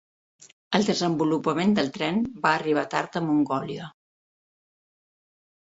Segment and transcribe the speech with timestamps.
[0.77, 3.95] El desenvolupament del tren va arribar tard a Mongòlia.